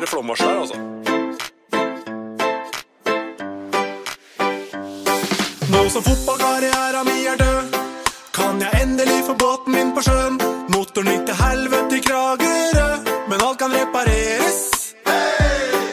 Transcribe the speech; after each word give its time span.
blir 0.00 0.48
det 0.48 0.60
altså. 0.60 0.76
Nå 5.72 5.88
som 5.90 6.02
fotballkarrieren 6.02 7.06
min 7.06 7.26
er 7.26 7.36
død, 7.36 7.62
kan 8.34 8.60
jeg 8.60 8.82
endelig 8.82 9.24
få 9.26 9.34
båten 9.34 9.72
min 9.72 9.92
på 9.94 10.02
sjøen. 10.02 10.40
Motoren 10.72 11.12
gikk 11.12 11.26
til 11.26 11.36
helvete 11.44 11.96
i 11.96 12.00
Kragerø, 12.06 12.88
men 13.28 13.44
alt 13.46 13.58
kan 13.58 13.72
repareres. 13.72 14.60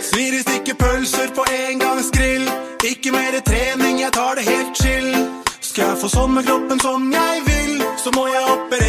Svir 0.09 0.39
i 0.39 0.41
stykker 0.41 0.75
pølser 0.79 1.33
på 1.35 1.45
engangsgrill. 1.67 2.47
Ikke 2.83 3.11
mer 3.11 3.39
trening, 3.45 3.99
jeg 4.01 4.11
tar 4.13 4.35
det 4.35 4.47
helt 4.47 4.83
chill. 4.83 5.11
Skal 5.59 5.91
jeg 5.91 6.01
få 6.01 6.11
sånn 6.15 6.37
med 6.37 6.47
kroppen 6.47 6.79
som 6.79 7.11
jeg 7.11 7.47
vil, 7.49 7.81
så 7.97 8.13
må 8.15 8.29
jeg 8.31 8.45
opereres. 8.55 8.86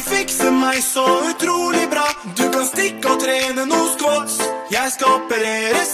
Det 0.00 0.06
fikser 0.08 0.54
meg 0.56 0.78
så 0.80 1.02
utrolig 1.28 1.82
bra. 1.92 2.06
Du 2.38 2.46
kan 2.54 2.64
stikke 2.64 3.10
og 3.12 3.20
trene 3.20 3.66
noe 3.68 3.90
squats. 3.92 4.38
Jeg 4.72 4.94
skal 4.94 5.18
opereres. 5.18 5.92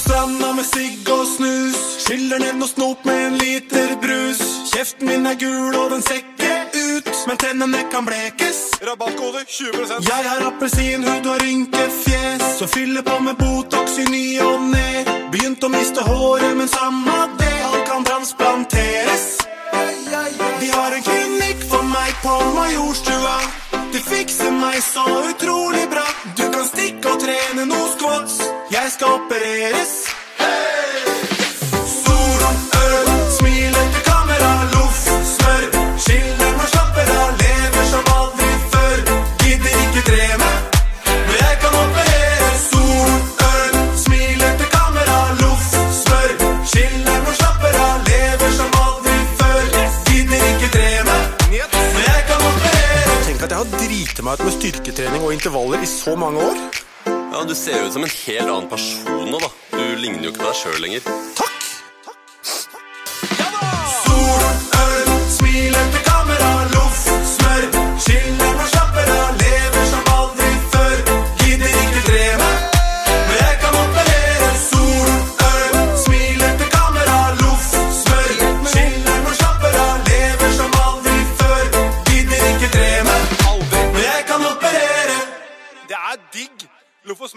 På 0.00 0.08
stranda 0.08 0.52
med 0.52 0.64
sigg 0.64 1.08
og 1.12 1.26
snus. 1.26 1.76
Skyller 2.04 2.38
ned 2.38 2.58
noe 2.60 2.68
snop 2.68 3.04
med 3.04 3.18
en 3.26 3.36
liter 3.38 3.96
brus. 4.02 4.40
Kjeften 4.72 5.08
min 5.08 5.26
er 5.26 5.36
gul, 5.40 5.74
og 5.76 5.90
den 5.90 6.02
ser 6.02 6.20
ikke 6.22 6.52
ut, 6.94 7.10
men 7.28 7.40
tennene 7.42 7.82
kan 7.92 8.06
blekes. 8.06 8.58
Rabattkode 8.86 9.44
20 9.48 10.00
Jeg 10.08 10.28
har 10.30 10.46
appelsinhud 10.46 11.26
og 11.32 11.42
rynkefjes, 11.42 12.44
så 12.58 12.66
fyller 12.66 13.02
på 13.02 13.18
med 13.26 13.36
Botox 13.42 13.98
i 13.98 14.06
ny 14.10 14.24
og 14.44 14.68
ne. 14.72 15.04
Begynt 15.32 15.64
å 15.64 15.72
miste 15.72 16.04
håret, 16.06 16.56
men 16.56 16.68
samme 16.68 17.18
det, 17.40 17.52
alt 17.68 17.84
kan 17.90 18.04
transplanteres. 18.04 19.26
De 20.60 20.70
har 20.76 20.96
en 20.96 21.04
klinikk 21.10 21.66
for 21.72 21.84
meg 21.92 22.14
på 22.24 22.38
Majorstua. 22.56 23.36
De 23.92 24.00
fikser 24.06 24.54
meg 24.54 24.80
så 24.84 25.04
utrolig 25.32 25.86
bra. 25.92 26.06
Du 26.36 26.46
kan 26.48 26.66
stikke 26.72 27.14
og 27.14 27.22
trene 27.26 27.68
noe 27.68 27.92
squats. 27.96 28.40
Jeg 28.70 28.86
skal 28.90 29.06
opereres. 29.06 30.10
Driti 53.80 54.22
meg 54.22 54.38
ut 54.38 54.44
med 54.44 54.54
styrketrening 54.54 55.22
og 55.24 55.32
intervaller 55.34 55.82
i 55.82 55.88
så 55.88 56.12
mange 56.18 56.42
år. 56.44 56.89
Ja, 57.40 57.44
Du 57.48 57.54
ser 57.54 57.78
jo 57.78 57.86
ut 57.86 57.92
som 57.92 58.04
en 58.04 58.10
helt 58.26 58.50
annen 58.52 58.68
person 58.68 59.30
nå, 59.32 59.38
da. 59.40 59.48
Du 59.72 59.96
ligner 59.96 60.26
jo 60.26 60.34
ikke 60.34 60.42
på 60.42 60.50
deg 60.50 60.58
sjøl 60.60 60.82
lenger. 60.84 61.06
Takk! 61.38 61.49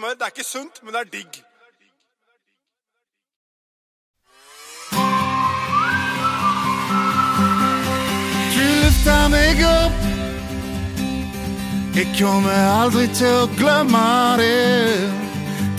Smør, 0.04 0.14
det 0.14 0.22
er 0.22 0.26
ikke 0.26 0.44
sunt, 0.44 0.82
men 0.82 0.94
det 0.94 1.00
er 1.00 1.10
digg. 1.12 1.32
Du 8.54 8.64
løfta 8.82 9.16
meg 9.28 9.62
opp. 9.68 10.00
Jeg 11.96 12.06
kommer 12.18 12.60
aldri 12.82 13.06
til 13.14 13.32
å 13.44 13.48
glemme 13.58 14.04
det. 14.40 15.10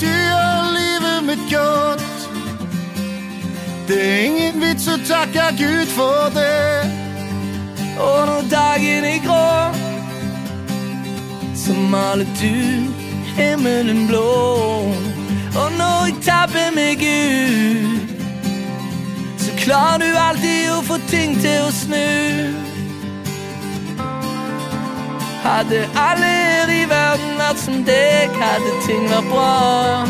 Du 0.01 0.07
gjør 0.07 0.73
livet 0.79 1.23
mitt 1.29 1.45
godt. 1.51 2.27
Det 3.87 3.99
er 4.01 4.19
ingen 4.29 4.61
vits 4.61 4.87
å 4.87 4.97
takke 5.05 5.51
Gud 5.59 5.91
for 5.93 6.33
det. 6.33 6.89
Og 7.99 8.19
når 8.31 8.49
dagen 8.51 9.05
er 9.11 9.21
grå, 9.23 9.45
så 11.55 11.73
maler 11.91 12.27
du 12.41 12.94
himmelen 13.37 14.07
blå. 14.07 14.25
Og 15.55 15.71
når 15.77 16.05
jeg 16.05 16.15
tabber 16.27 16.71
meg 16.75 17.03
ut, 17.03 18.09
så 19.43 19.51
klarer 19.63 20.03
du 20.03 20.17
alltid 20.27 20.71
å 20.75 20.81
få 20.87 20.99
ting 21.11 21.37
til 21.41 21.67
å 21.67 21.71
snu. 21.75 22.07
Hadde 25.45 25.85
alle 25.93 26.35
her 26.65 26.71
i 26.73 26.85
verden 26.89 27.35
vært 27.37 27.59
som 27.61 27.81
deg, 27.85 28.31
hadde 28.41 28.71
ting 28.85 29.03
vært 29.11 29.27
bra. 29.29 30.05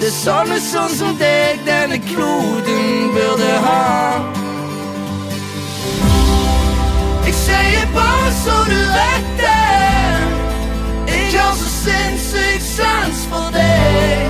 Det 0.00 0.08
er 0.08 0.14
sånne 0.16 0.56
sånn 0.64 0.94
som 0.96 1.18
deg 1.20 1.60
denne 1.66 1.98
kloden 2.06 3.10
burde 3.16 3.50
ha. 3.66 3.82
Jeg 7.26 7.36
sier 7.44 7.90
bare 7.94 8.32
så 8.40 8.62
du 8.70 8.78
vet 8.96 9.34
det. 9.42 9.69
Sinnssykt 11.84 12.62
sans 12.62 13.26
for 13.30 13.48
deg. 13.56 14.28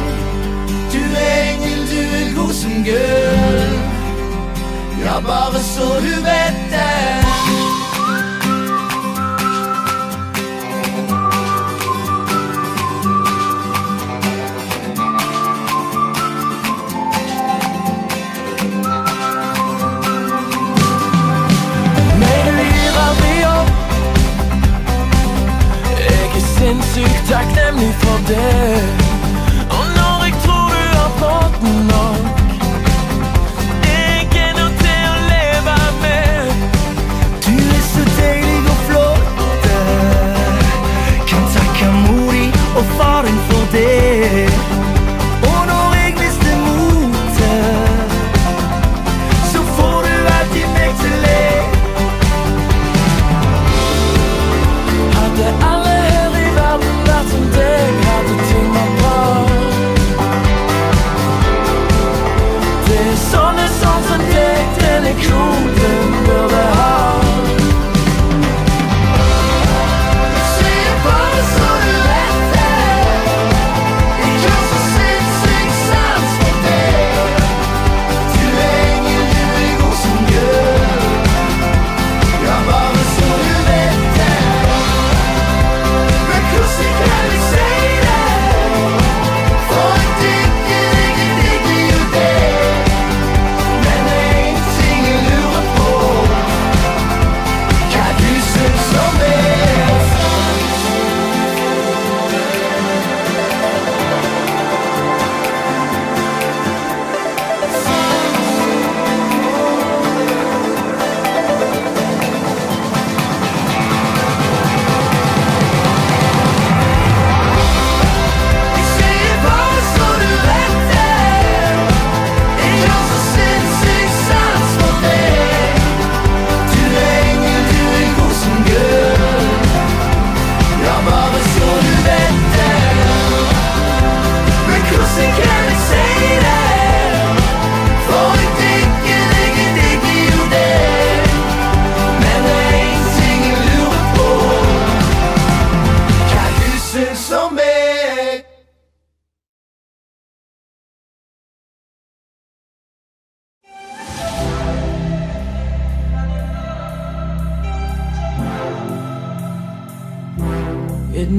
Du 0.93 1.03
engel, 1.03 1.81
du 1.91 2.01
er 2.21 2.31
god 2.37 2.53
som 2.55 2.85
gull. 2.85 3.75
Ja, 5.05 5.21
bare 5.21 5.59
så 5.59 5.99
du 6.01 6.15
vet 6.23 6.63
det. 6.71 7.70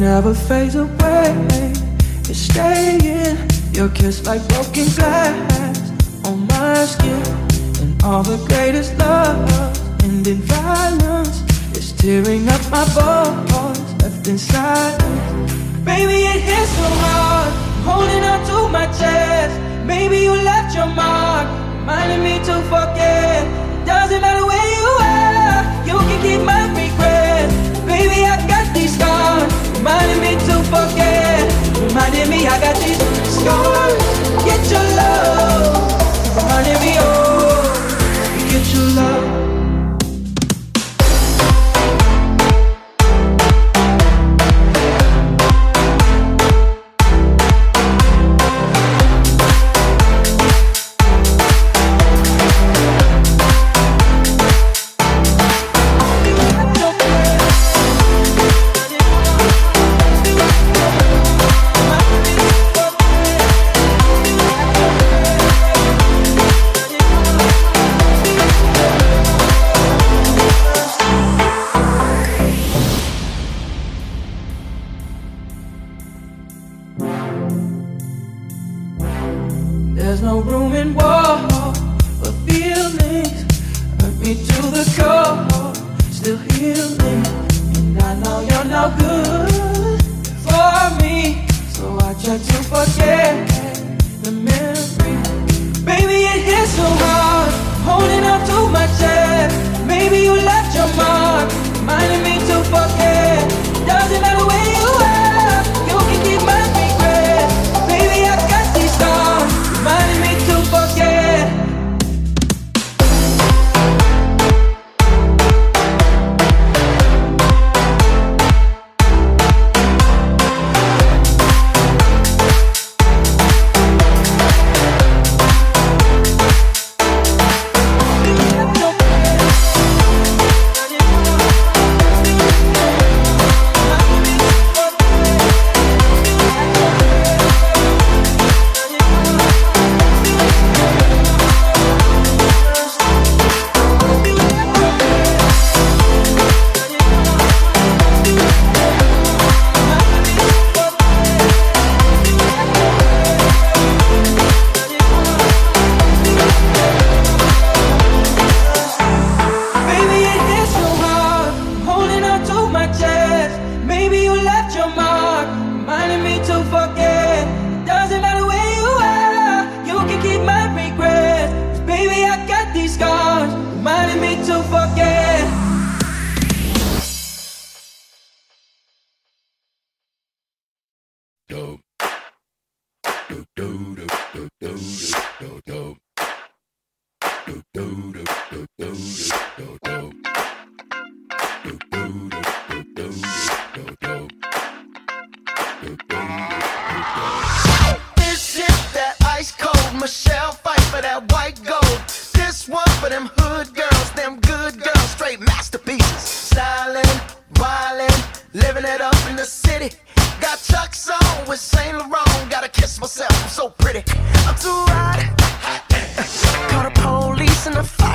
Never 0.02 0.34
fades 0.34 0.74
away. 0.74 1.30
It's 2.26 2.40
staying. 2.50 3.38
Your 3.72 3.90
kiss 3.90 4.26
like 4.26 4.42
broken 4.50 4.88
glass 4.96 6.26
on 6.26 6.48
my 6.48 6.86
skin. 6.86 7.22
And 7.82 8.04
all 8.04 8.24
the 8.24 8.38
greatest 8.50 8.98
love 8.98 9.38
ending 10.04 10.42
violence 10.58 11.44
is 11.78 11.94
tearing 11.94 12.50
up 12.50 12.64
my 12.72 12.86
bones 12.96 13.94
left 14.02 14.28
in 14.28 14.40
silence. 14.40 15.54
Baby, 15.86 16.20
it 16.34 16.42
hits 16.50 16.72
so 16.80 16.88
hard. 17.04 17.54
Holding 17.86 18.24
on 18.24 18.42
to 18.50 18.58
my 18.78 18.88
chest. 19.00 19.54
Maybe 19.86 20.18
you 20.28 20.32
left 20.32 20.76
your 20.76 20.88
mark, 20.88 21.48
reminding 21.80 22.24
me 22.24 22.40
to 22.48 22.56
forget. 22.74 23.31
Me 32.28 32.48
I 32.48 32.60
got 32.60 32.76
these 32.78 32.98
scars. 33.40 33.96
Get 34.46 34.62
your 34.70 34.84
love, 34.96 35.74
me, 36.36 36.91
me 84.34 84.46
to 84.46 84.62
the 84.78 84.86
core, 84.96 85.74
still 86.12 86.38
healing. 86.54 87.26
And 87.78 88.02
I 88.02 88.14
know 88.22 88.40
you're 88.50 88.70
no 88.78 88.84
good 88.98 90.02
for 90.46 90.80
me. 91.02 91.46
So 91.76 91.98
I 92.00 92.14
try 92.24 92.38
to 92.50 92.58
forget 92.72 93.34
the 94.24 94.32
memory. 94.32 95.16
Baby, 95.84 96.18
it 96.34 96.42
hits 96.50 96.72
so 96.80 96.88
hard, 97.04 97.52
holding 97.88 98.24
on 98.24 98.42
to 98.50 98.58
my 98.72 98.88
chest. 99.00 99.54
Maybe 99.86 100.18
you 100.28 100.34
left 100.34 100.76
your 100.76 100.90
mark, 100.96 101.52
reminding 101.76 102.24
me 102.24 102.36
to 102.48 102.64
forget. 102.66 103.11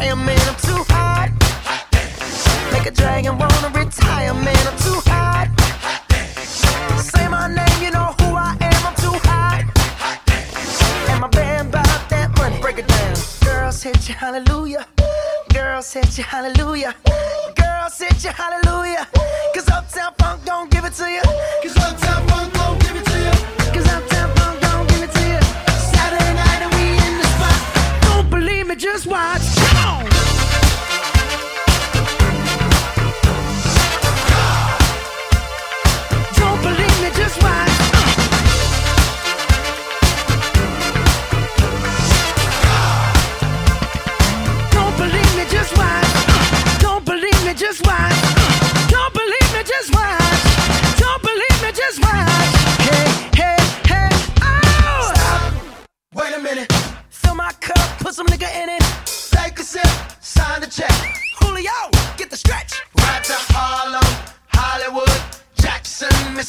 And 0.09 0.21
the 0.21 0.25
fireman. 0.27 0.39
I'm 0.49 0.57
too 0.57 0.85
hot. 0.93 1.31
Make 2.73 2.87
a 2.87 2.91
dragon 2.91 3.39
wanna 3.39 3.69
retire, 3.69 4.35
man. 4.35 4.67
I'm 4.67 4.79
too 4.79 5.01
hot. 5.07 5.49
Say 6.99 7.29
my 7.29 7.49
name, 7.49 7.83
you 7.83 7.91
know 7.91 8.15
who 8.21 8.35
I 8.35 8.57
am. 8.61 8.87
I'm 8.87 8.95
too 8.97 9.19
hot. 9.25 9.65
And 11.11 11.21
my 11.21 11.29
band 11.29 11.73
bought 11.73 12.09
that 12.11 12.37
money. 12.39 12.61
Break 12.61 12.79
it 12.79 12.89
down. 12.89 13.17
Girls 13.45 13.83
hit 13.83 14.09
you, 14.09 14.15
hallelujah. 14.15 14.87
Girls 15.53 15.93
hit 15.93 16.19
you, 16.19 16.25
hallelujah. 16.25 16.95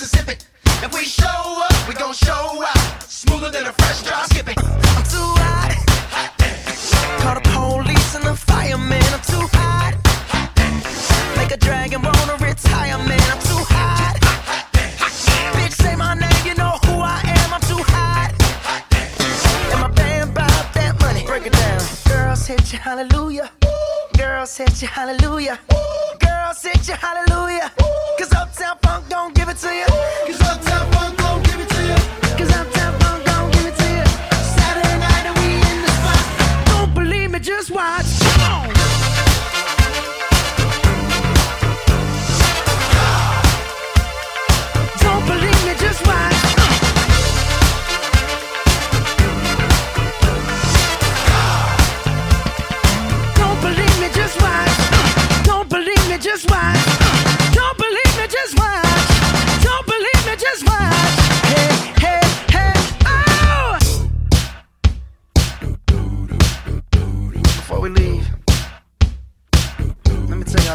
Pacific. 0.07 0.46